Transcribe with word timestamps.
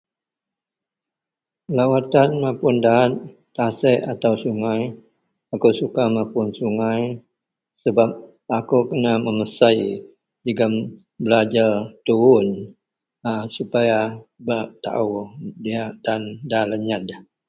Lawatan 1.77 2.29
mapun 2.43 2.75
daat, 2.85 3.11
tasek 3.55 3.99
atau 4.13 4.33
sungai, 4.43 4.81
akou 5.53 5.71
suka 5.79 6.03
mapun 6.15 6.47
sungai 6.57 7.01
sebab 7.83 8.09
akou 8.57 8.81
kena 8.89 9.13
memesei 9.25 9.79
jegem 10.45 10.73
belajer 11.23 11.71
tuwun 12.05 12.47
a 13.29 13.31
supaya 13.55 13.99
bak 14.47 14.67
taou 14.83 15.09
diyak 15.63 15.91
tan 16.03 16.21
nda 16.45 16.59
lenyed. 16.69 17.07